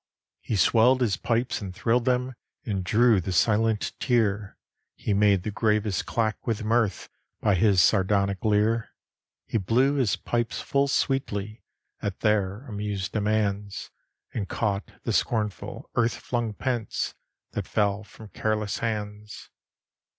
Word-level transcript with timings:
He 0.39 0.55
swelled 0.55 0.99
his 1.01 1.15
pipes 1.15 1.61
and 1.61 1.75
thrilled 1.75 2.05
them, 2.05 2.33
And 2.65 2.83
drew 2.83 3.21
the 3.21 3.31
silent 3.31 3.93
tear; 3.99 4.57
He 4.95 5.13
made 5.13 5.43
the 5.43 5.51
gravest 5.51 6.07
clack 6.07 6.47
with 6.47 6.63
mirth 6.63 7.07
By 7.39 7.53
his 7.53 7.81
sardonic 7.81 8.43
leer. 8.43 8.95
He 9.45 9.59
blew 9.59 9.93
his 9.97 10.15
pipes 10.15 10.59
full 10.59 10.87
sweetly 10.87 11.61
At 12.01 12.21
their 12.21 12.61
amused 12.65 13.11
demands, 13.11 13.91
And 14.33 14.49
caught 14.49 14.89
the 15.03 15.13
scornful, 15.13 15.91
earth 15.93 16.15
flung 16.15 16.53
pence 16.55 17.13
That 17.51 17.67
fell 17.67 18.03
from 18.03 18.29
careless 18.29 18.79
hands. 18.79 19.51